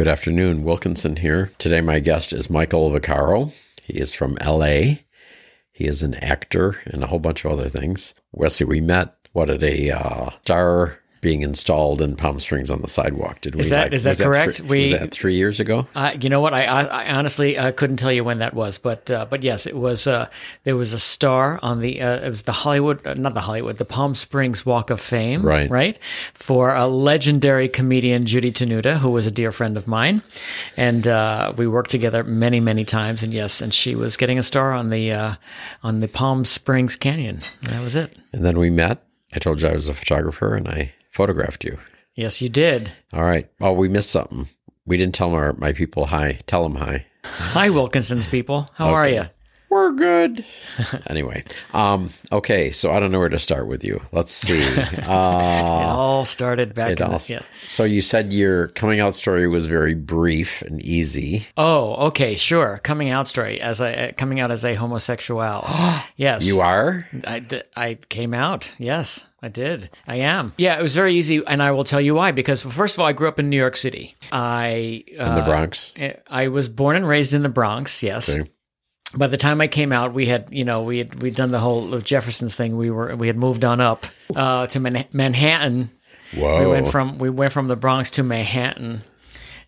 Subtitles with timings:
[0.00, 0.64] Good afternoon.
[0.64, 1.52] Wilkinson here.
[1.58, 3.52] Today, my guest is Michael Vaccaro.
[3.82, 4.94] He is from LA.
[5.72, 8.14] He is an actor and a whole bunch of other things.
[8.32, 12.88] Wesley, we met, what, at a uh, star being installed in Palm Springs on the
[12.88, 13.40] sidewalk.
[13.42, 13.60] Did we?
[13.60, 14.56] Is that- like- is that correct?
[14.58, 15.86] three- We- was that three years ago?
[15.94, 16.54] Uh, you know what?
[16.54, 19.66] I, I, I honestly uh, couldn't tell you when that was, but uh, but yes,
[19.66, 20.06] it was.
[20.06, 20.28] Uh,
[20.64, 22.00] there was a star on the.
[22.00, 25.42] Uh, it was the Hollywood, uh, not the Hollywood, the Palm Springs Walk of Fame,
[25.42, 25.70] Right.
[25.70, 25.98] Right,
[26.32, 30.22] for a legendary comedian Judy Tenuta, who was a dear friend of mine,
[30.76, 33.22] and uh, we worked together many many times.
[33.22, 35.34] And yes, and she was getting a star on the uh,
[35.82, 37.42] on the Palm Springs Canyon.
[37.62, 38.16] That was it.
[38.32, 39.02] And then we met.
[39.32, 41.78] I told you I was a photographer, and I photographed you.
[42.14, 42.90] Yes, you did.
[43.12, 43.46] All right.
[43.60, 44.48] Oh, we missed something.
[44.86, 46.38] We didn't tell our, my people hi.
[46.46, 47.04] Tell them hi.
[47.24, 48.70] Hi, Wilkinson's people.
[48.72, 49.24] How are you?
[49.70, 50.44] We're good.
[51.06, 52.72] anyway, um, okay.
[52.72, 54.02] So I don't know where to start with you.
[54.12, 54.58] Let's see.
[54.60, 57.42] It Uh, all started back in all- the, yeah.
[57.68, 61.46] So you said your coming out story was very brief and easy.
[61.56, 62.80] Oh, okay, sure.
[62.82, 65.64] Coming out story as a uh, coming out as a homosexual.
[66.16, 67.06] yes, You are.
[67.24, 68.72] I, d- I came out.
[68.78, 69.90] Yes, I did.
[70.06, 70.52] I am.
[70.58, 72.32] Yeah, it was very easy, and I will tell you why.
[72.32, 74.14] Because first of all, I grew up in New York City.
[74.32, 75.94] I In uh, the Bronx.
[76.28, 78.02] I was born and raised in the Bronx.
[78.02, 78.36] Yes.
[78.36, 78.50] Okay.
[79.16, 81.58] By the time I came out, we had, you know, we had we'd done the
[81.58, 82.76] whole Jefferson's thing.
[82.76, 85.90] We were we had moved on up uh, to Man- Manhattan.
[86.34, 86.60] Whoa.
[86.60, 89.02] We went from we went from the Bronx to Manhattan,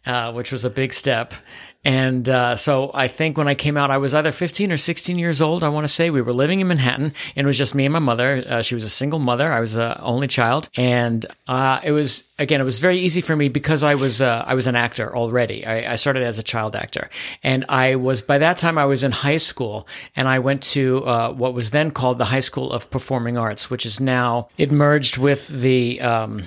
[0.07, 1.35] uh, which was a big step.
[1.85, 5.19] And uh, so I think when I came out, I was either 15 or 16
[5.19, 5.65] years old.
[5.65, 7.93] I want to say we were living in Manhattan, and it was just me and
[7.93, 8.45] my mother.
[8.49, 9.51] Uh, she was a single mother.
[9.51, 13.35] I was the only child, and uh, it was again, it was very easy for
[13.35, 15.67] me because I was uh, I was an actor already.
[15.67, 17.11] I, I started as a child actor,
[17.43, 21.05] and I was by that time I was in high school, and I went to
[21.05, 24.71] uh, what was then called the High School of Performing Arts, which is now it
[24.71, 26.45] merged with the um,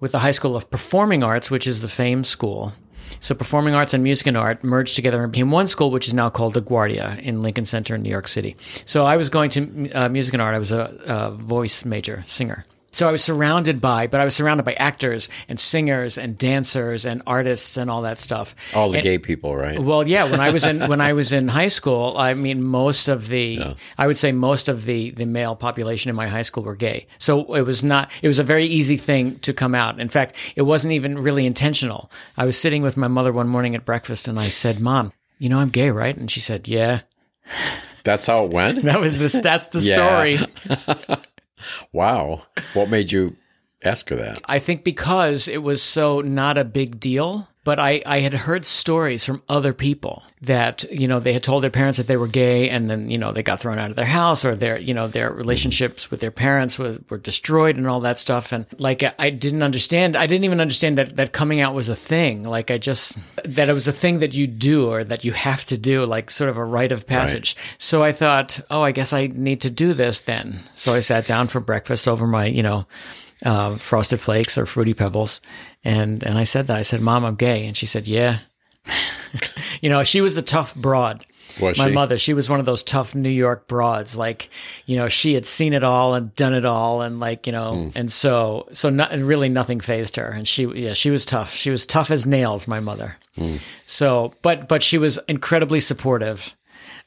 [0.00, 2.72] with the High School of Performing Arts, which is the Fame School.
[3.20, 6.14] So performing arts and music and art merged together and became one school, which is
[6.14, 8.56] now called LaGuardia in Lincoln Center in New York City.
[8.84, 10.54] So I was going to uh, music and art.
[10.54, 12.64] I was a, a voice major, singer.
[12.94, 17.06] So I was surrounded by, but I was surrounded by actors and singers and dancers
[17.06, 18.54] and artists and all that stuff.
[18.74, 19.78] All the And- gay people, right?
[19.78, 20.30] well, yeah.
[20.30, 23.74] When I was in when I was in high school, I mean, most of the
[23.96, 27.06] I would say most of the the male population in my high school were gay.
[27.18, 28.10] So it was not.
[28.20, 29.98] It was a very easy thing to come out.
[29.98, 32.10] In fact, it wasn't even really intentional.
[32.36, 35.48] I was sitting with my mother one morning at breakfast, and I said, "Mom, you
[35.48, 37.00] know I'm gay, right?" And she said, "Yeah."
[38.04, 38.82] That's how it went.
[38.84, 39.94] That was the that's the Yeah.
[39.94, 41.16] story.
[41.92, 42.42] wow.
[42.74, 43.36] What made you
[43.84, 44.40] ask her that?
[44.46, 48.64] I think because it was so not a big deal, but I, I had heard
[48.64, 52.26] stories from other people that, you know, they had told their parents that they were
[52.26, 54.92] gay and then, you know, they got thrown out of their house or their, you
[54.92, 58.50] know, their relationships with their parents was, were destroyed and all that stuff.
[58.50, 61.88] And like, I- I didn't understand, I didn't even understand that, that coming out was
[61.88, 62.42] a thing.
[62.42, 65.64] Like, I just, that it was a thing that you do or that you have
[65.66, 67.54] to do, like sort of a rite of passage.
[67.78, 70.58] So I thought, oh, I guess I need to do this then.
[70.74, 72.86] So I sat down for breakfast over my, you know,
[73.44, 75.40] uh, frosted flakes or fruity pebbles,
[75.84, 78.38] and and I said that I said, "Mom, I'm gay," and she said, "Yeah."
[79.80, 81.24] you know, she was a tough broad.
[81.60, 81.92] Was My she?
[81.92, 84.16] mother, she was one of those tough New York broads.
[84.16, 84.48] Like,
[84.86, 87.92] you know, she had seen it all and done it all, and like, you know,
[87.94, 90.28] and so so not, and really nothing phased her.
[90.28, 91.52] And she, yeah, she was tough.
[91.52, 92.66] She was tough as nails.
[92.66, 93.16] My mother.
[93.86, 96.54] So, but but she was incredibly supportive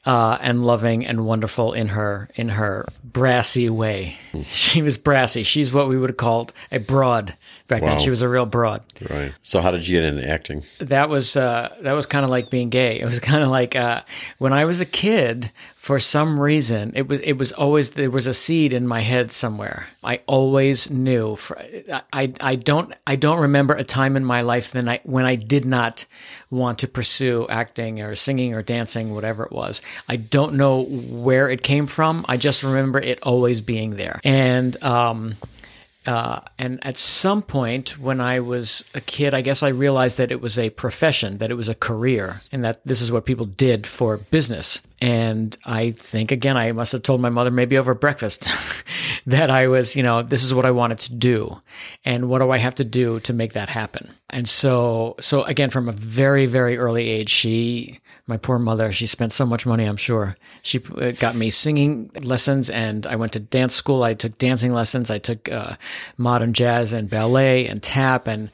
[0.06, 4.16] uh, and loving and wonderful in her in her brassy way.
[4.44, 5.42] She was brassy.
[5.42, 7.36] She's what we would have called a broad
[7.68, 7.90] back Wow.
[7.90, 7.98] then.
[7.98, 8.82] She was a real broad.
[9.10, 9.32] Right.
[9.42, 10.62] So how did you get into acting?
[10.78, 13.00] That was uh, that was kind of like being gay.
[13.00, 14.02] It was kind of like uh,
[14.38, 15.50] when I was a kid.
[15.76, 19.30] For some reason, it was it was always there was a seed in my head
[19.30, 19.86] somewhere.
[20.02, 21.36] I always knew.
[21.36, 21.56] For,
[22.12, 25.36] I I don't I don't remember a time in my life then I when I
[25.36, 26.04] did not
[26.50, 29.80] want to pursue acting or singing or dancing, whatever it was.
[30.08, 32.24] I don't know where it came from.
[32.28, 34.20] I just remember it always being there.
[34.24, 35.36] And um,
[36.06, 40.30] uh, and at some point when I was a kid, I guess I realized that
[40.30, 43.46] it was a profession, that it was a career, and that this is what people
[43.46, 44.82] did for business.
[45.00, 48.48] And I think, again, I must have told my mother maybe over breakfast
[49.26, 51.60] that I was, you know, this is what I wanted to do.
[52.04, 54.14] And what do I have to do to make that happen?
[54.30, 59.06] And so, so again, from a very, very early age, she, my poor mother, she
[59.06, 60.36] spent so much money, I'm sure.
[60.62, 64.02] She uh, got me singing lessons and I went to dance school.
[64.02, 65.12] I took dancing lessons.
[65.12, 65.76] I took uh,
[66.16, 68.26] modern jazz and ballet and tap.
[68.26, 68.50] And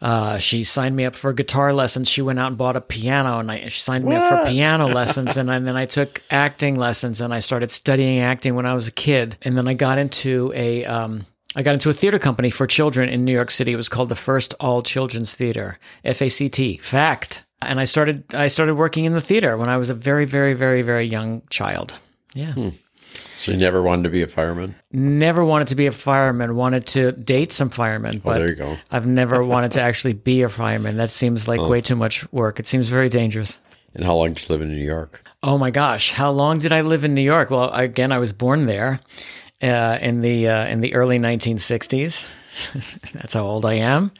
[0.00, 2.08] uh, she signed me up for guitar lessons.
[2.08, 4.86] She went out and bought a piano and I, she signed me up for piano
[4.94, 5.36] lessons.
[5.36, 8.86] And, and then I took acting lessons and I started studying acting when I was
[8.86, 9.38] a kid.
[9.42, 13.08] And then I got into a, um, I got into a theater company for children
[13.08, 13.72] in New York City.
[13.72, 16.80] It was called the First All Children's Theater, FACT.
[16.82, 17.44] Fact.
[17.62, 20.52] And I started I started working in the theater when I was a very very
[20.52, 21.98] very very young child.
[22.34, 22.52] Yeah.
[22.52, 22.68] Hmm.
[23.36, 24.74] So you never wanted to be a fireman?
[24.92, 26.56] Never wanted to be a fireman.
[26.56, 28.76] Wanted to date some firemen, Oh, but there you go.
[28.90, 30.96] I've never wanted to actually be a fireman.
[30.96, 31.68] That seems like oh.
[31.68, 32.58] way too much work.
[32.60, 33.60] It seems very dangerous.
[33.94, 35.22] And how long did you live in New York?
[35.42, 37.50] Oh my gosh, how long did I live in New York?
[37.50, 39.00] Well, again, I was born there
[39.62, 42.30] uh, in the uh, in the early 1960s.
[43.14, 44.10] That's how old I am.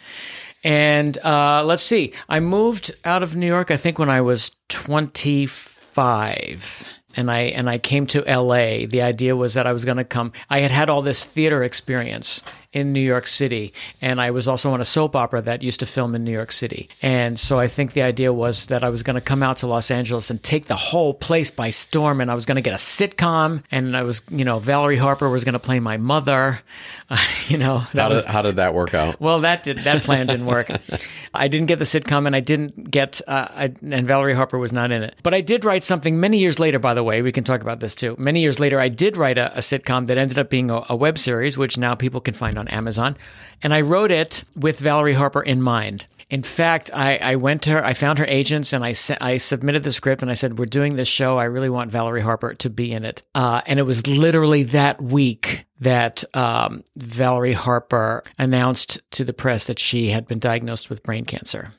[0.64, 3.70] And uh, let's see, I moved out of New York.
[3.70, 6.84] I think when I was 25.
[7.18, 8.84] And I and I came to LA.
[8.86, 10.32] The idea was that I was going to come.
[10.50, 12.42] I had had all this theater experience
[12.76, 15.86] in New York City, and I was also on a soap opera that used to
[15.86, 16.90] film in New York City.
[17.00, 19.66] And so I think the idea was that I was going to come out to
[19.66, 22.74] Los Angeles and take the whole place by storm, and I was going to get
[22.74, 26.60] a sitcom, and I was, you know, Valerie Harper was going to play my mother.
[27.08, 27.16] Uh,
[27.48, 29.18] you know, How was did, how did that work out?
[29.22, 30.70] well, that did that plan didn't work.
[31.34, 34.72] I didn't get the sitcom, and I didn't get, uh, I, and Valerie Harper was
[34.72, 35.14] not in it.
[35.22, 36.78] But I did write something many years later.
[36.78, 38.16] By the way, we can talk about this too.
[38.18, 40.96] Many years later, I did write a, a sitcom that ended up being a, a
[40.96, 43.16] web series, which now people can find on Amazon.
[43.62, 46.06] And I wrote it with Valerie Harper in mind.
[46.28, 49.84] In fact, I, I went to her, I found her agents, and I I submitted
[49.84, 51.38] the script, and I said, "We're doing this show.
[51.38, 55.00] I really want Valerie Harper to be in it." Uh, and it was literally that
[55.00, 61.04] week that um, Valerie Harper announced to the press that she had been diagnosed with
[61.04, 61.72] brain cancer.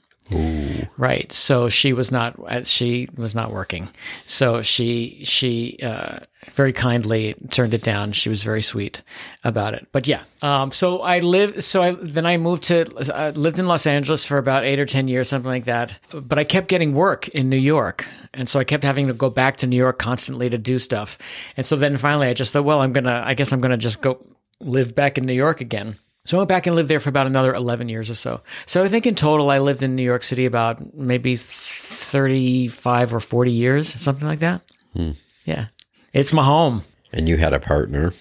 [0.98, 1.32] Right.
[1.32, 3.90] So she was not uh, she was not working.
[4.26, 6.20] So she she uh,
[6.54, 8.12] very kindly turned it down.
[8.12, 9.02] She was very sweet
[9.44, 9.88] about it.
[9.92, 10.24] But yeah.
[10.42, 11.64] Um, so I lived.
[11.64, 14.86] So I then I moved to uh, lived in Los Angeles for about eight or
[14.86, 15.98] ten years, something like that.
[16.12, 18.06] But I kept getting work in New York.
[18.34, 21.18] And so I kept having to go back to New York constantly to do stuff.
[21.56, 24.02] And so then finally I just thought, well, I'm to, I guess I'm to just
[24.02, 24.24] go
[24.60, 25.98] live back in New York again.
[26.28, 28.42] So I went back and lived there for about another 11 years or so.
[28.66, 33.22] So I think in total, I lived in New York City about maybe 35 or
[33.22, 34.62] 40 years, something like that.
[34.94, 35.12] Hmm.
[35.46, 35.68] Yeah.
[36.12, 36.84] It's my home.
[37.14, 38.14] And you had a partner.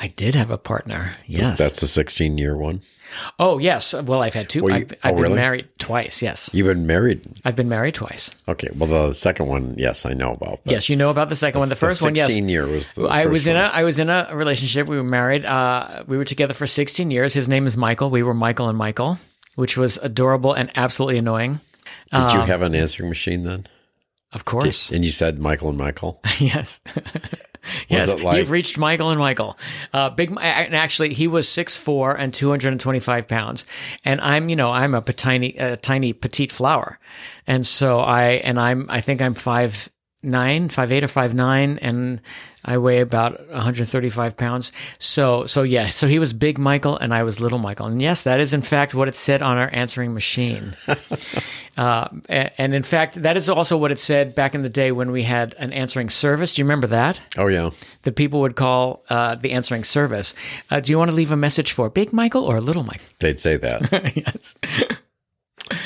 [0.00, 1.12] I did have a partner.
[1.24, 1.56] Yes.
[1.56, 2.82] That's a 16 year one.
[3.38, 3.94] Oh, yes.
[3.94, 4.62] Well, I've had two.
[4.62, 5.34] Well, you- I've, I've oh, been really?
[5.34, 6.22] married twice.
[6.22, 6.50] Yes.
[6.52, 7.22] You've been married.
[7.44, 8.30] I've been married twice.
[8.48, 8.68] Okay.
[8.76, 10.60] Well, the second one, yes, I know about.
[10.64, 10.88] Yes.
[10.88, 11.68] You know about the second one.
[11.68, 12.26] The first the one, yes.
[12.26, 13.08] 16 year was the.
[13.08, 13.64] I first was in one.
[13.64, 14.86] a I was in a relationship.
[14.86, 15.44] We were married.
[15.44, 17.34] Uh, we were together for 16 years.
[17.34, 18.10] His name is Michael.
[18.10, 19.18] We were Michael and Michael,
[19.54, 21.60] which was adorable and absolutely annoying.
[22.12, 23.66] Did um, you have an answering machine then?
[24.32, 26.20] Of course, And you said Michael and Michael.
[26.38, 26.80] yes,
[27.88, 28.14] yes.
[28.20, 29.58] like- You've reached Michael and Michael.
[29.92, 30.30] Uh, big.
[30.30, 33.66] And actually, he was 6'4 and 225 pounds,
[34.04, 36.98] and I'm you know I'm a tiny a tiny petite flower,
[37.46, 39.88] and so I and I'm I think I'm five
[40.22, 42.20] nine, five eight or five nine, and
[42.64, 44.72] I weigh about 135 pounds.
[44.98, 47.86] So, so yeah, so he was big Michael and I was little Michael.
[47.86, 50.76] And yes, that is in fact what it said on our answering machine.
[51.78, 55.10] uh, and in fact, that is also what it said back in the day when
[55.10, 56.52] we had an answering service.
[56.52, 57.20] Do you remember that?
[57.38, 57.70] Oh, yeah.
[58.02, 60.34] The people would call uh, the answering service.
[60.70, 63.06] Uh, do you want to leave a message for big Michael or little Michael?
[63.20, 64.12] They'd say that.
[64.16, 64.54] yes.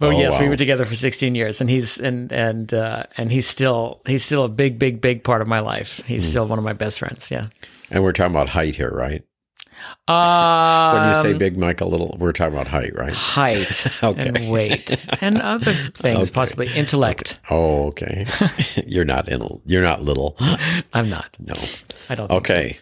[0.00, 3.30] Oh, Oh, yes, we were together for 16 years, and he's and and uh, and
[3.30, 6.02] he's still he's still a big, big, big part of my life.
[6.06, 7.30] He's still one of my best friends.
[7.30, 7.48] Yeah.
[7.90, 9.22] and we're talking about height here, right?
[10.08, 13.12] Uh, When you say big Mike, a little, we're talking about height, right?
[13.12, 14.28] height Okay.
[14.28, 17.38] and weight and other things, possibly intellect.
[17.50, 18.26] Oh, okay.
[18.86, 19.60] you're not in.
[19.66, 20.36] You're not little.
[20.92, 21.36] I'm not.
[21.38, 21.54] No.
[22.08, 22.28] I don't.
[22.28, 22.54] Think so.
[22.54, 22.78] Okay.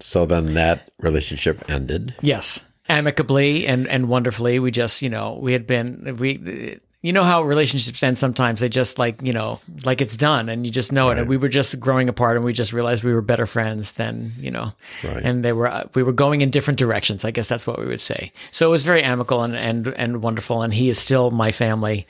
[0.00, 2.14] So then that relationship ended.
[2.22, 4.58] Yes, amicably and and wonderfully.
[4.58, 6.80] We just you know we had been we.
[7.02, 8.60] You know how relationships end sometimes.
[8.60, 11.18] They just like, you know, like it's done and you just know it.
[11.18, 14.32] And we were just growing apart and we just realized we were better friends than,
[14.38, 14.72] you know,
[15.06, 15.22] Right.
[15.22, 17.26] and they were, uh, we were going in different directions.
[17.26, 18.32] I guess that's what we would say.
[18.52, 20.62] So it was very amicable and, and, and wonderful.
[20.62, 22.06] And he is still my family,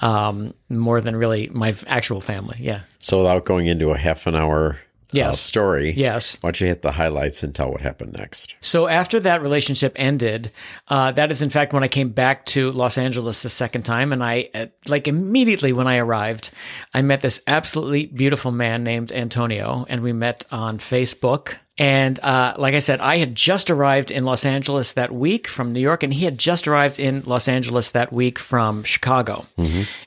[0.00, 2.56] um, more than really my actual family.
[2.58, 2.80] Yeah.
[3.00, 4.78] So without going into a half an hour
[5.14, 5.40] uh, Yes.
[5.40, 6.36] story, Yes.
[6.40, 8.54] why don't you hit the highlights and tell what happened next?
[8.60, 10.50] So after that relationship ended,
[10.88, 14.12] uh, that is in fact when I came back to Los Angeles the second time,
[14.12, 16.50] and I uh, like immediately when I arrived,
[16.92, 21.54] I met this absolutely beautiful man named Antonio, and we met on Facebook.
[21.78, 25.72] And uh, like I said, I had just arrived in Los Angeles that week from
[25.72, 29.46] New York, and he had just arrived in Los Angeles that week from Chicago.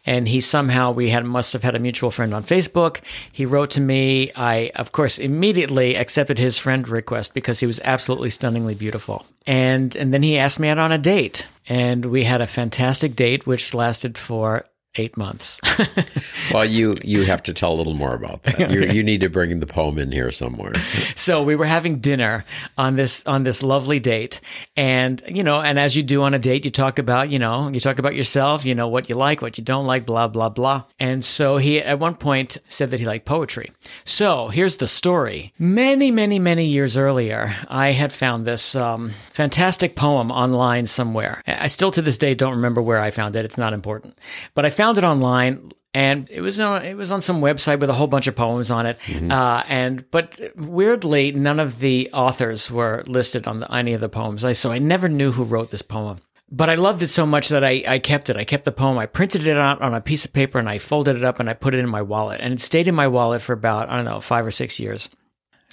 [0.06, 3.00] And he somehow we had must have had a mutual friend on Facebook.
[3.32, 4.32] He wrote to me.
[4.36, 9.26] I of course immediately accepted his friend request because he was absolutely stunningly beautiful.
[9.48, 13.16] And and then he asked me out on a date, and we had a fantastic
[13.16, 15.62] date, which lasted for eight months.
[16.54, 18.72] well, you you have to tell a little more about that.
[18.72, 20.74] You you need to bring the poem in here somewhere.
[21.16, 22.44] so we were having dinner
[22.78, 24.42] on this on this lovely date,
[24.76, 27.70] and you know, and as you do on a date, you talk about you know
[27.70, 30.50] you talk about yourself, you know what you like, what you don't like, blah blah
[30.50, 30.84] blah.
[31.00, 33.72] And so he at one point said that he liked poetry.
[34.04, 35.54] So here's the story.
[35.58, 41.42] Many many many years earlier, I had found this um, fantastic poem online somewhere.
[41.48, 43.46] I still to this day don't remember where I found it.
[43.46, 44.18] It's not important,
[44.54, 47.90] but I found it online and it was on it was on some website with
[47.90, 48.98] a whole bunch of poems on it.
[49.06, 49.32] Mm-hmm.
[49.32, 54.10] Uh, and but weirdly, none of the authors were listed on the, any of the
[54.10, 54.44] poems.
[54.44, 56.20] I, so I never knew who wrote this poem.
[56.54, 58.36] But I loved it so much that I, I kept it.
[58.36, 58.98] I kept the poem.
[58.98, 61.50] I printed it out on a piece of paper and I folded it up and
[61.50, 62.42] I put it in my wallet.
[62.42, 65.08] And it stayed in my wallet for about, I don't know, five or six years.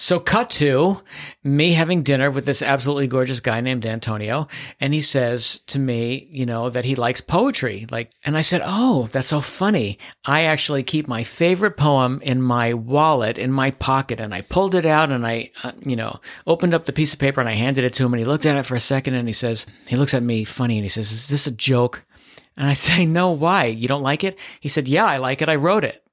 [0.00, 1.02] So, cut to
[1.42, 4.46] me having dinner with this absolutely gorgeous guy named Antonio.
[4.78, 7.84] And he says to me, you know, that he likes poetry.
[7.90, 9.98] Like, and I said, Oh, that's so funny.
[10.24, 14.20] I actually keep my favorite poem in my wallet, in my pocket.
[14.20, 17.18] And I pulled it out and I, uh, you know, opened up the piece of
[17.18, 18.12] paper and I handed it to him.
[18.12, 20.44] And he looked at it for a second and he says, he looks at me
[20.44, 22.04] funny and he says, Is this a joke?
[22.56, 23.64] And I say, No, why?
[23.64, 24.38] You don't like it?
[24.60, 25.48] He said, Yeah, I like it.
[25.48, 26.04] I wrote it.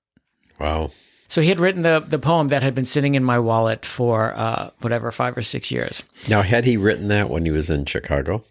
[0.60, 0.90] Wow.
[1.28, 4.36] So he had written the, the poem that had been sitting in my wallet for
[4.36, 6.04] uh, whatever, five or six years.
[6.30, 8.44] Now, had he written that when he was in Chicago?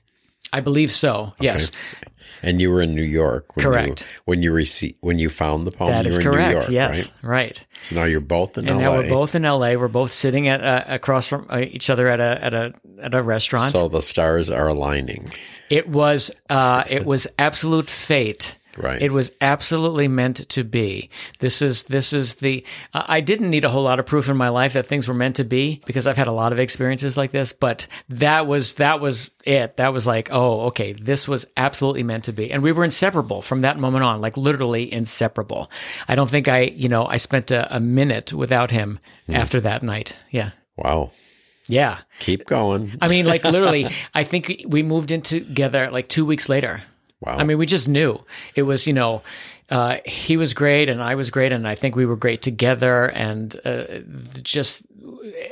[0.52, 1.32] I believe so.
[1.34, 1.44] Okay.
[1.44, 1.72] Yes.
[2.42, 3.56] And you were in New York.
[3.56, 4.02] When correct.
[4.02, 6.52] You, when you received, when you found the poem, that is correct.
[6.52, 7.28] York, yes, right?
[7.30, 7.66] right?
[7.82, 8.82] So now you're both in and LA.
[8.82, 9.74] now we're both in LA.
[9.74, 13.14] We're both sitting at uh, across from uh, each other at a at a at
[13.14, 13.72] a restaurant.
[13.72, 15.32] So the stars are aligning.
[15.70, 19.00] It was uh, it was absolute fate Right.
[19.00, 21.10] It was absolutely meant to be.
[21.38, 22.64] This is this is the.
[22.92, 25.36] I didn't need a whole lot of proof in my life that things were meant
[25.36, 27.52] to be because I've had a lot of experiences like this.
[27.52, 29.76] But that was that was it.
[29.76, 33.42] That was like, oh, okay, this was absolutely meant to be, and we were inseparable
[33.42, 34.20] from that moment on.
[34.20, 35.70] Like literally inseparable.
[36.08, 39.34] I don't think I, you know, I spent a, a minute without him mm.
[39.34, 40.16] after that night.
[40.30, 40.50] Yeah.
[40.76, 41.12] Wow.
[41.66, 42.00] Yeah.
[42.18, 42.96] Keep going.
[43.00, 46.82] I mean, like literally, I think we moved in together like two weeks later.
[47.24, 47.36] Wow.
[47.38, 48.20] I mean, we just knew
[48.54, 49.22] it was, you know,
[49.70, 53.06] uh, he was great and I was great and I think we were great together
[53.06, 53.84] and uh,
[54.42, 54.82] just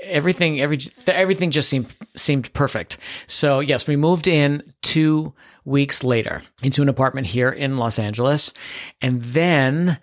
[0.02, 2.98] everything, every everything just seemed seemed perfect.
[3.26, 5.32] So yes, we moved in two
[5.64, 8.52] weeks later into an apartment here in Los Angeles,
[9.00, 9.98] and then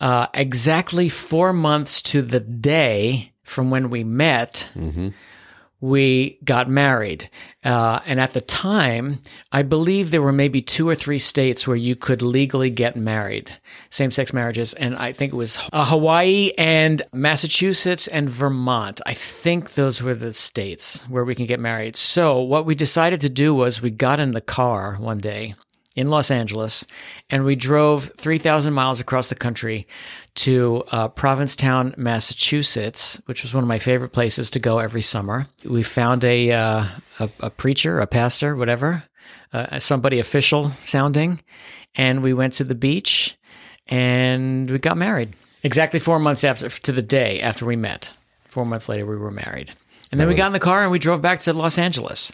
[0.00, 4.68] uh, exactly four months to the day from when we met.
[4.74, 5.10] Mm-hmm
[5.80, 7.28] we got married.
[7.62, 9.20] Uh, and at the time,
[9.52, 13.50] I believe there were maybe two or three states where you could legally get married,
[13.90, 14.72] same sex marriages.
[14.74, 19.00] And I think it was uh, Hawaii and Massachusetts and Vermont.
[19.04, 21.96] I think those were the states where we can get married.
[21.96, 25.54] So what we decided to do was we got in the car one day
[25.96, 26.86] in Los Angeles,
[27.30, 29.86] and we drove 3,000 miles across the country
[30.34, 35.46] to uh, Provincetown, Massachusetts, which was one of my favorite places to go every summer.
[35.64, 36.84] We found a, uh,
[37.20, 39.04] a, a, preacher, a pastor, whatever,
[39.52, 41.40] uh, somebody official sounding,
[41.94, 43.36] and we went to the beach
[43.86, 45.34] and we got married.
[45.62, 48.12] Exactly four months after, to the day after we met.
[48.48, 49.72] Four months later, we were married.
[50.10, 52.30] And then we got in the car and we drove back to Los Angeles.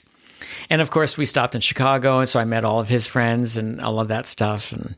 [0.68, 3.56] And of course, we stopped in Chicago, and so I met all of his friends
[3.56, 4.94] and all of that stuff, and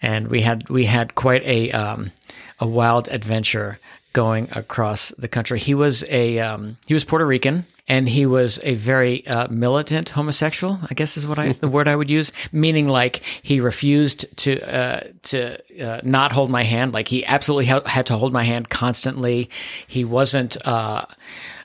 [0.00, 2.10] and we had we had quite a um,
[2.58, 3.78] a wild adventure
[4.12, 5.58] going across the country.
[5.58, 10.10] He was a um, he was Puerto Rican and he was a very uh, militant
[10.10, 10.78] homosexual.
[10.88, 14.60] I guess is what I the word I would use, meaning like he refused to
[14.60, 16.92] uh, to uh, not hold my hand.
[16.92, 19.50] Like he absolutely had to hold my hand constantly.
[19.86, 20.56] He wasn't.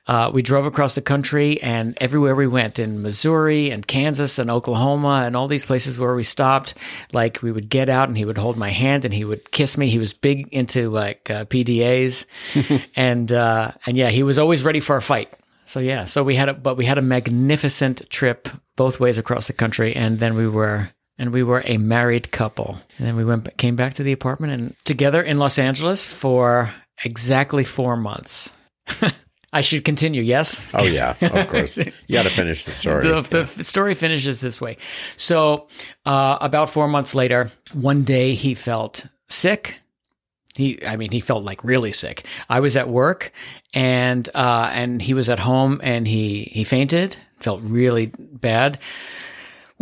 [0.05, 4.51] Uh, we drove across the country and everywhere we went in Missouri and Kansas and
[4.51, 6.73] Oklahoma and all these places where we stopped,
[7.13, 9.77] like we would get out and he would hold my hand and he would kiss
[9.77, 9.89] me.
[9.89, 12.25] He was big into like uh, PDAs
[12.95, 15.31] and, uh, and yeah, he was always ready for a fight.
[15.65, 19.47] So yeah, so we had a, but we had a magnificent trip both ways across
[19.47, 19.95] the country.
[19.95, 22.77] And then we were, and we were a married couple.
[22.97, 26.71] And then we went, came back to the apartment and together in Los Angeles for
[27.05, 28.51] exactly four months.
[29.53, 30.65] I should continue, yes?
[30.73, 31.77] Oh, yeah, of course.
[31.77, 33.07] You got to finish the story.
[33.07, 33.21] the,
[33.55, 34.77] the story finishes this way.
[35.15, 35.67] So,
[36.07, 39.79] uh, about four months later, one day he felt sick.
[40.55, 42.25] He, I mean, he felt like really sick.
[42.49, 43.31] I was at work
[43.73, 48.79] and, uh, and he was at home and he, he fainted, felt really bad.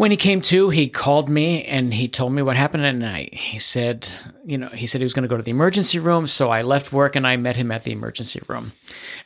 [0.01, 2.85] When he came to, he called me and he told me what happened.
[2.85, 4.09] And I, he said,
[4.43, 6.25] you know, he said he was going to go to the emergency room.
[6.25, 8.71] So I left work and I met him at the emergency room.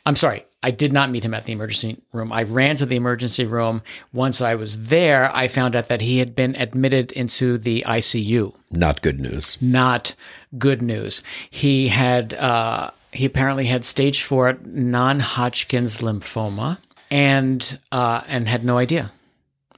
[0.04, 0.44] I'm sorry.
[0.62, 2.30] I did not meet him at the emergency room.
[2.30, 3.80] I ran to the emergency room.
[4.12, 8.52] Once I was there, I found out that he had been admitted into the ICU.
[8.70, 9.56] Not good news.
[9.62, 10.14] Not
[10.58, 11.22] good news.
[11.48, 16.76] He had, uh, he apparently had stage four non-Hodgkin's lymphoma
[17.10, 19.10] and, uh, and had no idea.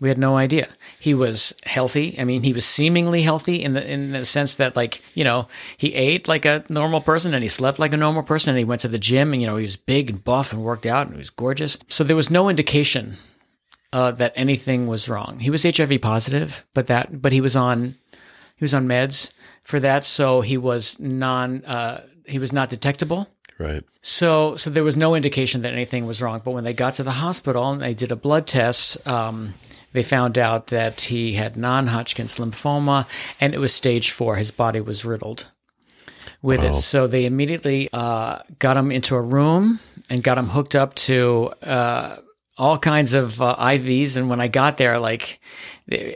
[0.00, 0.68] We had no idea.
[0.98, 2.18] He was healthy.
[2.18, 5.48] I mean, he was seemingly healthy in the in the sense that like, you know,
[5.76, 8.64] he ate like a normal person and he slept like a normal person and he
[8.64, 11.06] went to the gym and you know, he was big and buff and worked out
[11.06, 11.78] and he was gorgeous.
[11.88, 13.18] So there was no indication
[13.92, 15.38] uh, that anything was wrong.
[15.40, 17.96] He was HIV positive, but that but he was on
[18.56, 23.28] he was on meds for that, so he was non uh, he was not detectable.
[23.58, 23.82] Right.
[24.02, 26.40] So, so there was no indication that anything was wrong.
[26.44, 29.54] But when they got to the hospital and they did a blood test, um,
[29.92, 33.06] they found out that he had non-Hodgkin's lymphoma,
[33.40, 34.36] and it was stage four.
[34.36, 35.46] His body was riddled
[36.42, 36.74] with it.
[36.74, 41.52] So they immediately uh, got him into a room and got him hooked up to
[41.62, 42.18] uh,
[42.56, 44.16] all kinds of uh, IVs.
[44.16, 45.40] And when I got there, like,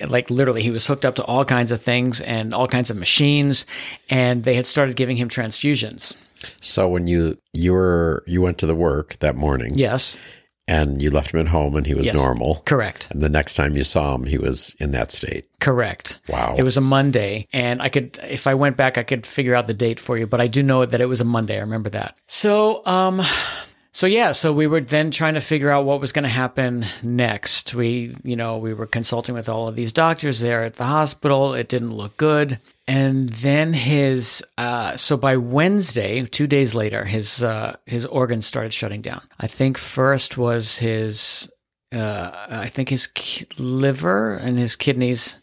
[0.07, 2.97] like literally, he was hooked up to all kinds of things and all kinds of
[2.97, 3.67] machines,
[4.09, 6.15] and they had started giving him transfusions.
[6.61, 10.19] So when you you were you went to the work that morning Yes,
[10.69, 12.15] and you left him at home and he was Yes.
[12.15, 12.63] normal.
[12.67, 13.09] correct.
[13.11, 15.45] And the next time you saw him, he was in that state.
[15.61, 16.19] Correct.
[16.29, 16.55] Wow.
[16.59, 19.67] It was a Monday, and I could, if I went back, I could figure out
[19.67, 20.27] the date for you.
[20.27, 21.57] But I do know that it was a Monday.
[21.57, 22.17] I remember that.
[22.29, 23.21] So, um,
[23.93, 26.87] so yeah, so we were then trying to figure out what was going to happen
[27.03, 27.75] next.
[27.75, 31.53] We, you know, we were consulting with all of these doctors there at the hospital.
[31.53, 32.59] It didn't look good.
[32.89, 38.73] And then his, uh, so by Wednesday, two days later, his, uh, his organs started
[38.73, 39.21] shutting down.
[39.39, 41.53] I think first was his,
[41.93, 43.09] uh, I think his
[43.59, 45.37] liver and his kidneys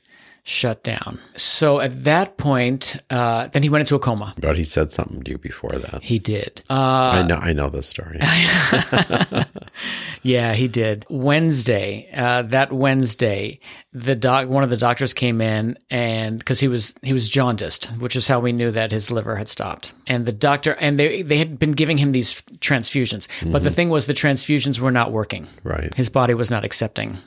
[0.50, 1.20] shut down.
[1.36, 4.34] So at that point, uh, then he went into a coma.
[4.40, 6.04] But he said something to you before that.
[6.04, 6.64] He did.
[6.70, 8.20] Uh, I know I know the story.
[10.24, 11.06] yeah, he did.
[11.10, 13.60] Wednesday, uh, that Wednesday,
[13.94, 17.88] the doc, one of the doctors came in and because he was he was jaundiced,
[18.00, 19.94] which is how we knew that his liver had stopped.
[20.08, 23.90] And the doctor and they they had been giving him these transfusions, but the thing
[23.90, 25.48] was the transfusions were not working.
[25.64, 25.94] right.
[25.94, 27.18] His body was not accepting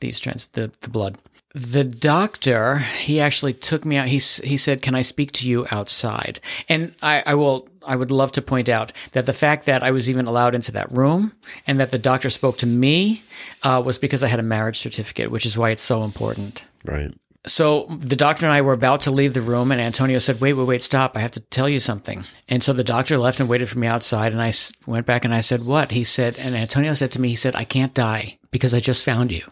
[0.00, 1.16] these trans the, the blood.
[1.58, 4.08] The doctor, he actually took me out.
[4.08, 6.38] He he said, "Can I speak to you outside?"
[6.68, 7.66] And I, I will.
[7.86, 10.72] I would love to point out that the fact that I was even allowed into
[10.72, 11.32] that room
[11.66, 13.22] and that the doctor spoke to me
[13.62, 16.64] uh, was because I had a marriage certificate, which is why it's so important.
[16.84, 17.14] Right.
[17.46, 20.52] So the doctor and I were about to leave the room, and Antonio said, "Wait,
[20.52, 21.16] wait, wait, stop!
[21.16, 23.86] I have to tell you something." And so the doctor left and waited for me
[23.86, 27.12] outside, and I s- went back and I said, "What?" He said, and Antonio said
[27.12, 29.44] to me, "He said I can't die because I just found you."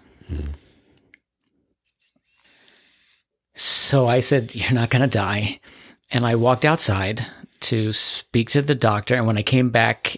[3.54, 5.60] So I said, "You're not going to die,"
[6.10, 7.24] and I walked outside
[7.60, 9.14] to speak to the doctor.
[9.14, 10.16] And when I came back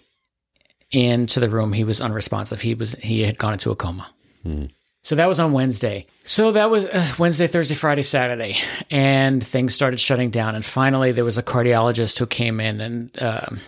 [0.90, 2.60] into the room, he was unresponsive.
[2.60, 4.08] He was he had gone into a coma.
[5.02, 6.06] So that was on Wednesday.
[6.24, 8.56] So that was uh, Wednesday, Thursday, Friday, Saturday,
[8.90, 10.56] and things started shutting down.
[10.56, 13.60] And finally, there was a cardiologist who came in and um,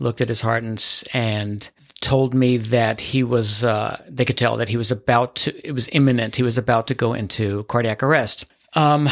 [0.00, 1.70] looked at his heart and, and
[2.00, 3.62] told me that he was.
[3.62, 5.66] Uh, they could tell that he was about to.
[5.66, 6.34] It was imminent.
[6.34, 8.46] He was about to go into cardiac arrest.
[8.74, 9.08] Um,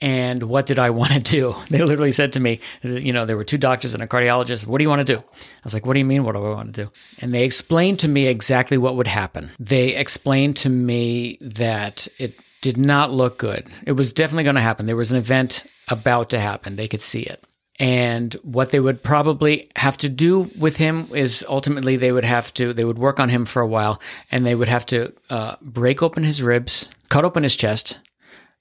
[0.00, 1.54] and what did I want to do?
[1.70, 4.66] They literally said to me, you know, there were two doctors and a cardiologist.
[4.66, 5.18] What do you want to do?
[5.18, 6.24] I was like, what do you mean?
[6.24, 6.90] What do I want to do?
[7.18, 9.50] And they explained to me exactly what would happen.
[9.58, 13.68] They explained to me that it did not look good.
[13.86, 14.86] It was definitely going to happen.
[14.86, 16.76] There was an event about to happen.
[16.76, 17.44] They could see it.
[17.78, 22.52] And what they would probably have to do with him is ultimately they would have
[22.54, 25.56] to, they would work on him for a while and they would have to uh,
[25.60, 27.98] break open his ribs, cut open his chest,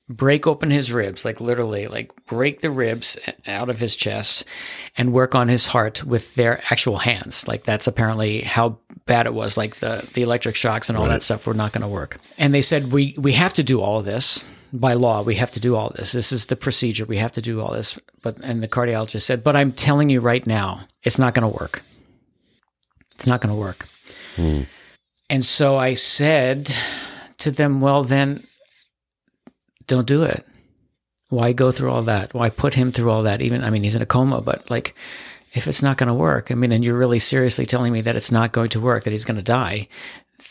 [0.08, 4.46] break open his ribs, like literally, like break the ribs out of his chest
[4.98, 7.48] and work on his heart with their actual hands.
[7.48, 9.58] Like that's apparently how bad it was.
[9.58, 12.20] Like the, the electric shocks and all that stuff were not going to work.
[12.38, 15.24] And they said, we, we have to do all of this by law.
[15.24, 16.12] We have to do all this.
[16.12, 17.06] This is the procedure.
[17.06, 17.98] We have to do all this.
[18.22, 21.60] But, and the cardiologist said, but I'm telling you right now, it's not going to
[21.60, 21.82] work.
[23.15, 23.88] It's not going to work.
[24.36, 24.63] Hmm.
[25.30, 26.72] And so I said
[27.38, 28.46] to them, well, then
[29.88, 30.45] don't do it.
[31.30, 32.34] Why go through all that?
[32.34, 33.41] Why put him through all that?
[33.41, 34.95] Even, I mean, he's in a coma, but like,
[35.54, 38.15] if it's not going to work, I mean, and you're really seriously telling me that
[38.15, 39.88] it's not going to work, that he's going to die,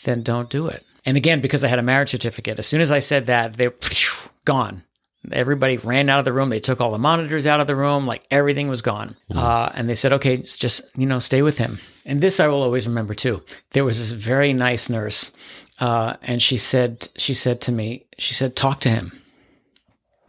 [0.05, 0.85] then don't do it.
[1.05, 3.69] And again, because I had a marriage certificate, as soon as I said that, they
[4.45, 4.83] gone.
[5.33, 6.51] Everybody ran out of the room.
[6.51, 8.07] They took all the monitors out of the room.
[8.07, 9.17] Like everything was gone.
[9.35, 11.79] Uh, and they said, okay, just- just, you know, stay with him.
[12.05, 13.43] And this I will always remember too.
[13.71, 15.33] There was this very nice nurse.
[15.79, 19.19] Uh, and she said, she said to me, she said, talk to him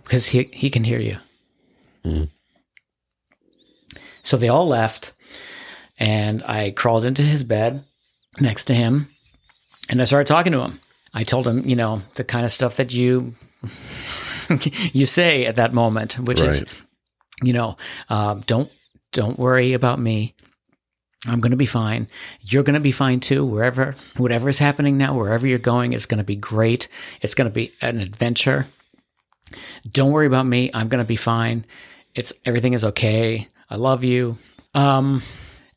[0.06, 1.18] because he, he can hear you.
[4.24, 5.14] So they all left
[5.98, 7.84] and I crawled into his bed
[8.40, 9.10] next to him
[9.90, 10.80] and I started talking to him.
[11.14, 13.34] I told him, you know, the kind of stuff that you
[14.94, 16.50] you say at that moment, which right.
[16.50, 16.66] is,
[17.42, 17.78] you know,
[18.10, 18.72] uh, don't
[19.12, 20.36] don't worry about me.
[21.28, 22.08] I'm going to be fine.
[22.42, 23.46] You're going to be fine too.
[23.46, 26.88] Wherever, whatever is happening now, wherever you're going is going to be great.
[27.22, 28.68] It's going to be an adventure.
[29.90, 30.72] Don't worry about me.
[30.74, 31.66] I'm going to be fine.
[32.14, 33.48] It's everything is okay.
[33.70, 34.38] I love you.
[34.74, 35.22] Um,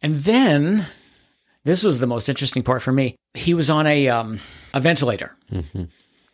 [0.03, 0.87] and then
[1.65, 3.17] this was the most interesting part for me.
[3.35, 4.41] He was on a um,
[4.75, 5.37] a ventilator.
[5.53, 5.85] Mm-hmm.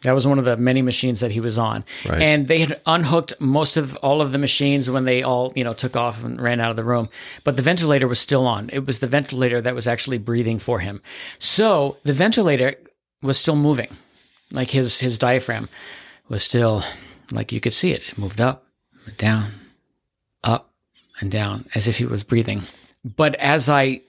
[0.03, 1.83] That was one of the many machines that he was on.
[2.07, 2.21] Right.
[2.21, 5.73] And they had unhooked most of all of the machines when they all, you know,
[5.73, 7.09] took off and ran out of the room.
[7.43, 8.69] But the ventilator was still on.
[8.71, 11.01] It was the ventilator that was actually breathing for him.
[11.39, 12.75] So the ventilator
[13.23, 13.97] was still moving.
[14.53, 15.71] Like his his diaphragm
[16.29, 16.85] was still
[17.31, 18.03] like you could see it.
[18.09, 18.67] It moved up,
[19.17, 19.53] down,
[20.43, 20.71] up,
[21.21, 22.65] and down as if he was breathing.
[23.05, 24.03] But as I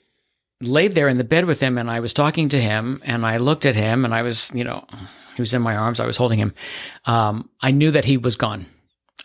[0.61, 3.37] laid there in the bed with him and I was talking to him and I
[3.37, 4.85] looked at him and I was, you know,
[5.35, 5.99] he was in my arms.
[5.99, 6.53] I was holding him.
[7.05, 8.65] Um, I knew that he was gone.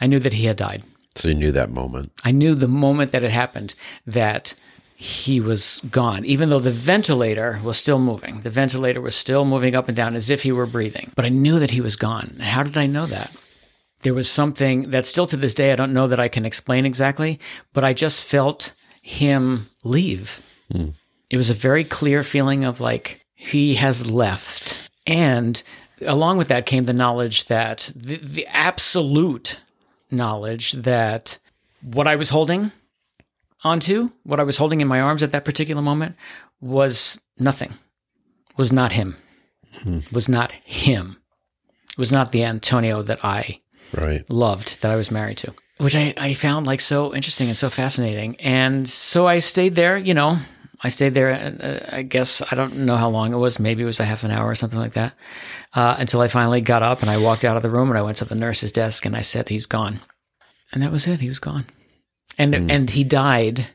[0.00, 0.82] I knew that he had died.
[1.14, 2.12] So you knew that moment.
[2.24, 3.74] I knew the moment that it happened
[4.06, 4.54] that
[4.96, 8.40] he was gone, even though the ventilator was still moving.
[8.42, 11.10] The ventilator was still moving up and down as if he were breathing.
[11.16, 12.36] But I knew that he was gone.
[12.40, 13.34] How did I know that?
[14.02, 16.86] There was something that still to this day I don't know that I can explain
[16.86, 17.38] exactly,
[17.72, 20.40] but I just felt him leave.
[20.72, 20.90] Hmm.
[21.30, 24.90] It was a very clear feeling of like he has left.
[25.06, 25.62] And
[26.02, 29.60] along with that came the knowledge that the, the absolute
[30.10, 31.38] knowledge that
[31.82, 32.72] what I was holding
[33.62, 36.16] onto, what I was holding in my arms at that particular moment,
[36.60, 37.74] was nothing,
[38.56, 39.16] was not him,
[39.82, 40.00] hmm.
[40.12, 41.16] was not him,
[41.96, 43.58] was not the Antonio that I
[43.92, 44.28] right.
[44.30, 47.70] loved, that I was married to, which I, I found like so interesting and so
[47.70, 48.36] fascinating.
[48.40, 50.38] And so I stayed there, you know,
[50.82, 51.30] I stayed there.
[51.30, 53.60] Uh, I guess I don't know how long it was.
[53.60, 55.14] Maybe it was a half an hour or something like that.
[55.74, 58.02] Uh, until I finally got up and I walked out of the room and I
[58.02, 60.00] went to the nurse's desk and I said, "He's gone,"
[60.72, 61.20] and that was it.
[61.20, 61.66] He was gone,
[62.38, 62.70] and mm.
[62.70, 63.66] and he died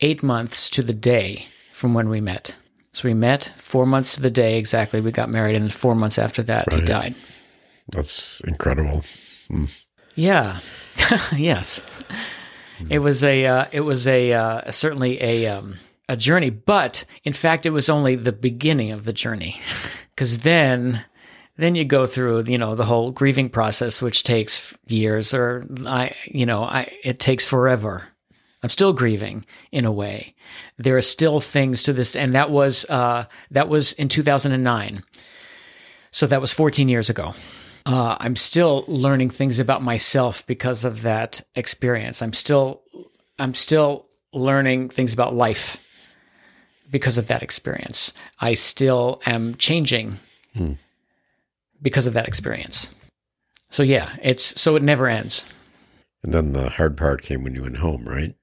[0.00, 2.56] eight months to the day from when we met.
[2.92, 5.02] So we met four months to the day exactly.
[5.02, 6.80] We got married, and four months after that, right.
[6.80, 7.14] he died.
[7.88, 9.02] That's incredible.
[9.50, 9.84] Mm.
[10.14, 10.58] Yeah.
[11.36, 11.82] yes.
[12.78, 12.90] Mm.
[12.90, 13.46] It was a.
[13.46, 15.46] Uh, it was a uh, certainly a.
[15.46, 15.76] Um,
[16.08, 19.60] a journey, but in fact, it was only the beginning of the journey.
[20.14, 21.04] Because then,
[21.58, 26.14] then you go through, you know, the whole grieving process, which takes years or I,
[26.24, 28.08] you know, I, it takes forever.
[28.62, 30.34] I'm still grieving in a way.
[30.78, 32.16] There are still things to this.
[32.16, 35.04] And that was, uh, that was in 2009.
[36.12, 37.34] So that was 14 years ago.
[37.86, 42.20] Uh, I'm still learning things about myself because of that experience.
[42.20, 42.82] I'm still,
[43.38, 45.76] I'm still learning things about life
[46.90, 48.12] because of that experience.
[48.40, 50.18] I still am changing
[50.52, 50.72] hmm.
[51.80, 52.90] because of that experience.
[53.70, 55.56] So yeah, it's so it never ends.
[56.24, 58.34] And then the hard part came when you went home, right?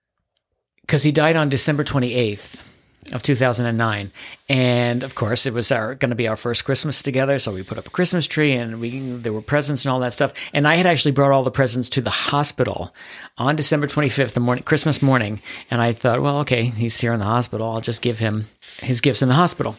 [0.81, 2.61] Because he died on December 28th
[3.11, 4.11] of 2009
[4.49, 7.63] and of course it was our going to be our first christmas together so we
[7.63, 10.33] put up a christmas tree and we there were presents and all that stuff.
[10.53, 12.93] And i had actually brought all the presents to the hospital
[13.37, 15.41] on december 25th the morning christmas morning.
[15.69, 17.69] And i thought well okay he's here in the hospital.
[17.69, 18.47] I'll just give him
[18.79, 19.75] his gifts in the hospital.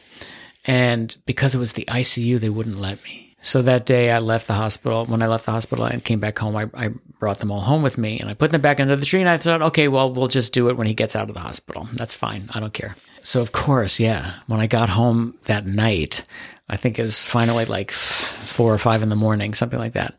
[0.66, 4.46] And because it was the icu they wouldn't let me so that day I left
[4.46, 5.04] the hospital.
[5.04, 6.88] When I left the hospital and came back home, I, I,
[7.20, 9.28] brought them all home with me and I put them back under the tree and
[9.28, 11.86] I thought, okay, well, we'll just do it when he gets out of the hospital.
[11.92, 12.48] That's fine.
[12.54, 12.96] I don't care.
[13.22, 16.24] So of course, yeah, when I got home that night,
[16.70, 20.14] I think it was finally like four or five in the morning, something like that.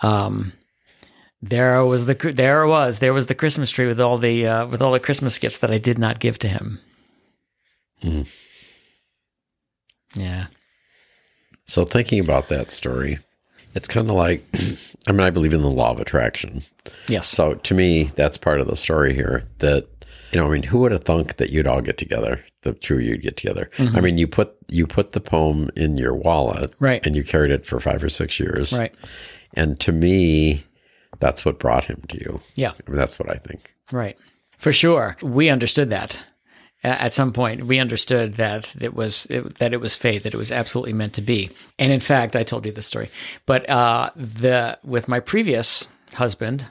[0.00, 0.52] Um,
[1.40, 4.82] there was the there was there was the Christmas tree with all the uh, with
[4.82, 6.80] all the Christmas gifts that I did not give to him.
[8.02, 8.28] Mm.
[10.14, 10.46] Yeah.
[11.66, 13.18] So thinking about that story,
[13.74, 14.44] it's kind of like
[15.06, 16.62] I mean I believe in the law of attraction.
[17.08, 17.28] Yes.
[17.28, 19.88] So to me, that's part of the story here that
[20.32, 22.44] you know, I mean, who would have thunk that you'd all get together?
[22.62, 23.70] The two of you'd get together.
[23.76, 23.96] Mm-hmm.
[23.96, 27.04] I mean, you put you put the poem in your wallet, right?
[27.06, 28.94] And you carried it for five or six years, right?
[29.54, 30.64] And to me,
[31.20, 32.40] that's what brought him to you.
[32.56, 33.72] Yeah, I mean, that's what I think.
[33.92, 34.18] Right,
[34.58, 35.16] for sure.
[35.22, 36.20] We understood that
[36.86, 37.66] at some point.
[37.66, 41.14] We understood that it was it, that it was fate, that it was absolutely meant
[41.14, 41.50] to be.
[41.78, 43.10] And in fact, I told you this story,
[43.44, 46.66] but uh, the with my previous husband,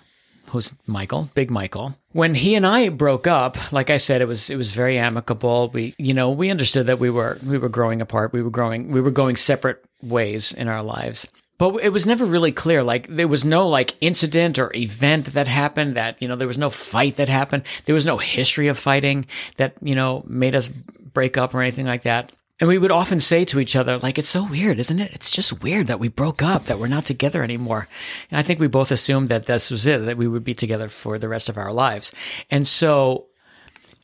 [0.49, 1.97] who's Michael, Big Michael.
[2.13, 5.69] When he and I broke up, like I said, it was it was very amicable.
[5.73, 8.33] We, you know, we understood that we were we were growing apart.
[8.33, 11.27] We were growing we were going separate ways in our lives.
[11.57, 12.83] But it was never really clear.
[12.83, 16.57] Like there was no like incident or event that happened that, you know, there was
[16.57, 17.63] no fight that happened.
[17.85, 19.25] There was no history of fighting
[19.57, 22.31] that, you know, made us break up or anything like that.
[22.59, 25.11] And we would often say to each other, like, it's so weird, isn't it?
[25.13, 27.89] It's just weird that we broke up, that we're not together anymore.
[28.31, 30.87] And I think we both assumed that this was it, that we would be together
[30.87, 32.13] for the rest of our lives.
[32.49, 33.25] And so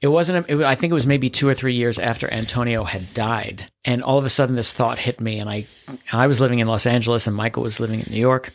[0.01, 3.13] it wasn't, it, I think it was maybe two or three years after Antonio had
[3.13, 3.71] died.
[3.85, 5.39] And all of a sudden this thought hit me.
[5.39, 5.65] And I,
[6.11, 8.51] I was living in Los Angeles and Michael was living in New York.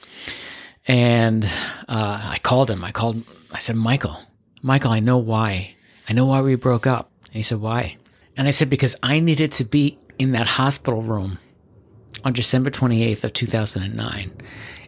[0.88, 1.44] And
[1.88, 2.84] uh, I called him.
[2.84, 4.18] I called, I said, Michael,
[4.62, 5.74] Michael, I know why.
[6.08, 7.10] I know why we broke up.
[7.26, 7.96] And he said, Why?
[8.36, 11.38] And I said, Because I needed to be in that hospital room
[12.24, 14.32] on December 28th of 2009.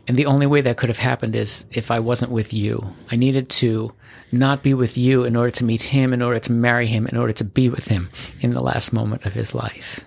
[0.09, 2.95] And the only way that could have happened is if I wasn't with you.
[3.11, 3.95] I needed to
[4.33, 7.17] not be with you in order to meet him, in order to marry him, in
[7.17, 8.09] order to be with him
[8.41, 10.01] in the last moment of his life.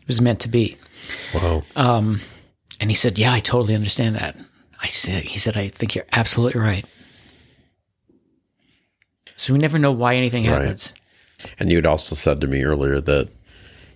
[0.00, 0.76] It was meant to be.
[1.34, 1.64] Wow.
[1.74, 2.20] Um,
[2.80, 4.36] and he said, Yeah, I totally understand that.
[4.80, 6.84] I said, He said, I think you're absolutely right.
[9.36, 10.60] So we never know why anything Right.
[10.60, 10.94] happens.
[11.58, 13.28] And you'd also said to me earlier that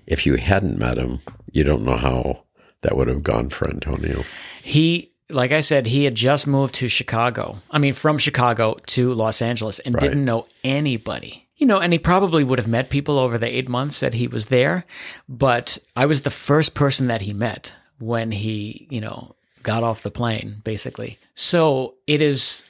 [0.07, 1.21] if you hadn't met him,
[1.53, 2.43] you don't know how
[2.83, 4.25] that would have gone for Antonio.
[4.63, 7.61] He, like I said, he had just moved to Chicago.
[7.71, 10.03] I mean, from Chicago to Los Angeles and Right.
[10.03, 11.47] didn't know anybody.
[11.57, 14.29] You know, and he probably would have met people over the eight months that he
[14.29, 14.85] was there.
[15.29, 20.05] But I was the first person that he met when he, you know, got off
[20.05, 21.19] the plane, basically.
[21.35, 22.65] So it is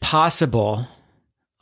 [0.00, 0.86] possible,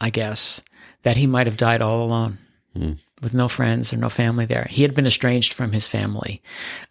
[0.01, 0.63] I guess,
[1.03, 2.39] that he might have died all alone
[2.73, 2.93] hmm.
[3.23, 4.67] With no friends or no family there.
[4.71, 6.43] He had been estranged from his family,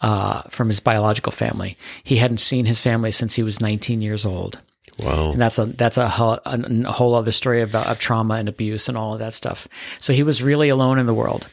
[0.02, 1.78] uh, from his biological family.
[2.04, 4.60] He hadn't seen his family since he was 19 years old.
[5.00, 5.32] Wow.
[5.32, 8.90] And that's a that's a whole, a, whole other story about of trauma and abuse
[8.90, 9.68] and all of that stuff.
[10.00, 11.48] So he was really alone in the world.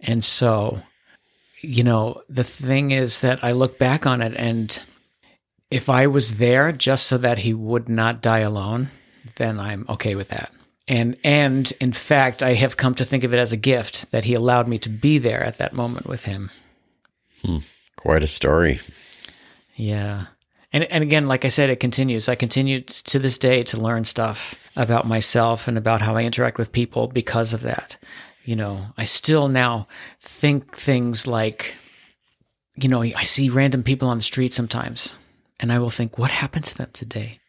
[0.00, 0.82] And so,
[1.62, 4.80] you know, the thing is that I look back on it and
[5.70, 8.90] if I was there just so that he would not die alone,
[9.36, 10.52] then I'm okay with that.
[10.90, 14.24] And and in fact, I have come to think of it as a gift that
[14.24, 16.50] he allowed me to be there at that moment with him.
[17.44, 17.58] hmm.
[17.94, 18.80] Quite a story.
[19.76, 20.26] Yeah.
[20.72, 22.28] And and again, like I said, it continues.
[22.28, 26.58] I continue to this day to learn stuff about myself and about how I interact
[26.58, 27.96] with people because of that.
[28.44, 29.86] You know, I still now
[30.18, 31.76] think things like,
[32.74, 35.16] you know, I see random people on the street sometimes,
[35.60, 37.39] and I will think, what happened to them today?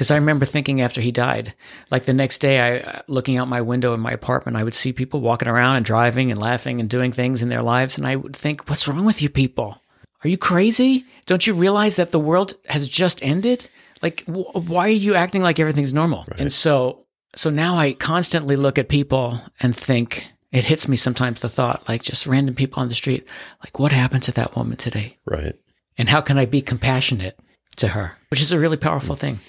[0.00, 1.52] Because I remember thinking after he died,
[1.90, 4.72] like the next day, I uh, looking out my window in my apartment, I would
[4.72, 8.06] see people walking around and driving and laughing and doing things in their lives, and
[8.06, 9.82] I would think, what's wrong with you people?
[10.24, 11.04] Are you crazy?
[11.26, 13.68] Don't you realize that the world has just ended?
[14.00, 16.24] Like, wh- why are you acting like everything's normal?
[16.38, 17.04] And so,
[17.36, 21.86] so now I constantly look at people and think, it hits me sometimes the thought,
[21.90, 23.26] like just random people on the street,
[23.62, 25.18] like, what happened to that woman today?
[25.26, 25.56] Right.
[25.98, 27.38] And how can I be compassionate
[27.76, 28.12] to her?
[28.30, 29.40] Which is a really powerful thing.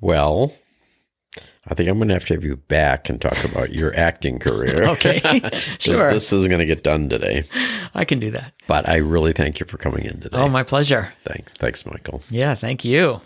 [0.00, 0.52] Well,
[1.68, 4.38] I think I'm going to have to have you back and talk about your acting
[4.38, 4.84] career.
[4.90, 5.20] okay.
[5.78, 6.10] Sure.
[6.10, 7.44] This isn't going to get done today.
[7.94, 8.52] I can do that.
[8.66, 10.36] But I really thank you for coming in today.
[10.38, 11.12] Oh, my pleasure.
[11.24, 11.52] Thanks.
[11.54, 12.22] Thanks, Michael.
[12.30, 13.20] Yeah, thank you.